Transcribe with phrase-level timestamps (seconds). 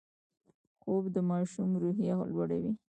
[0.79, 2.73] خوب د ماشوم روحیه لوړوي